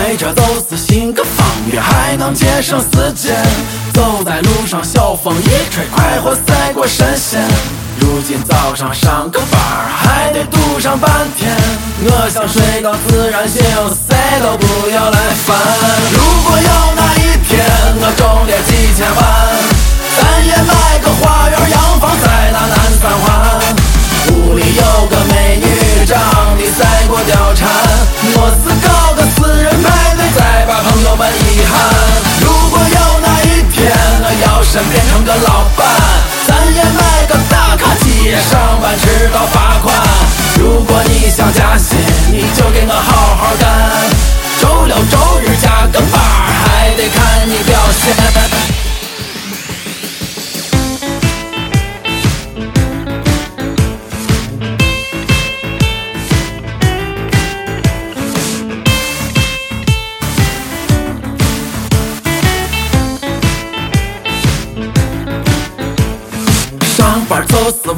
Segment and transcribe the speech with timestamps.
[0.00, 3.36] 开车都是行个方便，还能节省时间。
[3.92, 7.38] 走在路上，小风一吹，快活赛过神仙。
[8.00, 9.60] 如今早上上个班，
[9.94, 11.54] 还得堵上半天。
[12.02, 13.62] 我想睡到自然醒，
[14.08, 15.54] 谁都不要来烦。
[16.14, 17.60] 如果有那一天，
[18.00, 18.10] 我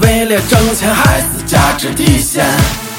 [0.00, 2.44] 为了挣钱，还是价值底线？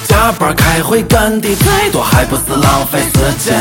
[0.08, 3.58] 加班开会干的再多，还不是浪费时间？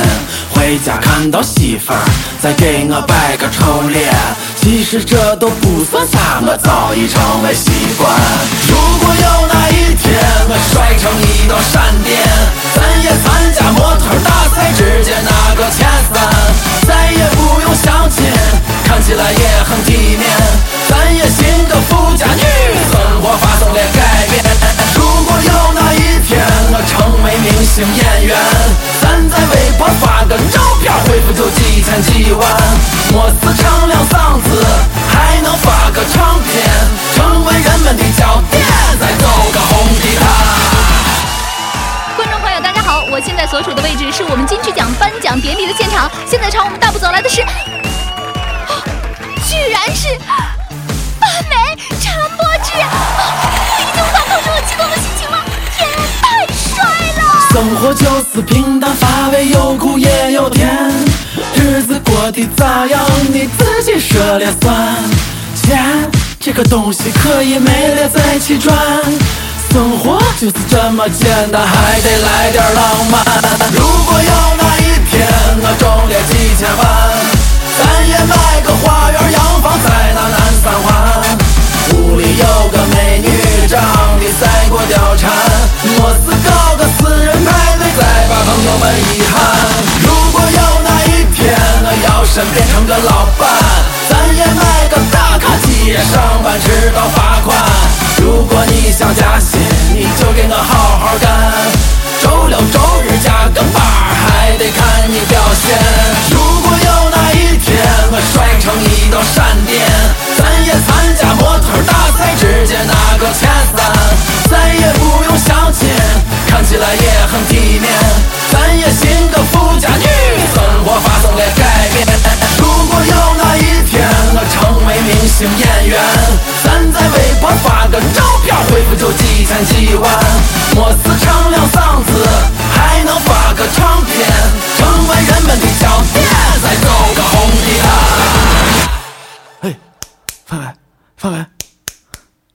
[0.50, 2.00] 回家看到媳妇儿
[2.40, 4.12] 再给我摆个臭脸，
[4.56, 8.10] 其实这都不算啥，我早已成为习惯。
[43.92, 46.10] 位置是我们金曲奖颁奖典礼的现场。
[46.26, 47.42] 现在朝我们大步走来的是，
[49.46, 50.08] 居然是
[51.20, 52.88] 范美陈柏芝，啊
[53.18, 55.36] 我已经无法控制我激动的心情了，
[55.76, 55.86] 天，
[56.22, 56.82] 太帅
[57.18, 57.22] 了！
[57.52, 60.90] 生活就是平淡乏味，有苦也有甜，
[61.54, 62.98] 日子过得咋样
[63.30, 64.96] 你自己说了算。
[65.54, 66.10] 钱
[66.40, 68.74] 这个东西可以没了再去赚，
[69.70, 73.51] 生活就是这么简单，还得来点浪漫。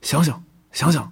[0.08, 0.32] 醒醒
[0.72, 1.06] 醒醒